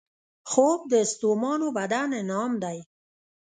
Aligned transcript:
خوب 0.51 0.79
د 0.91 0.95
ستومانو 1.13 1.67
بدن 1.77 2.09
انعام 2.21 2.53
دی 2.63 2.77